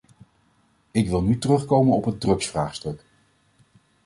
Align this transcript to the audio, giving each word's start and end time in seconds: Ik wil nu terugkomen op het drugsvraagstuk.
Ik 0.91 1.09
wil 1.09 1.21
nu 1.21 1.37
terugkomen 1.37 1.95
op 1.95 2.05
het 2.05 2.19
drugsvraagstuk. 2.21 3.03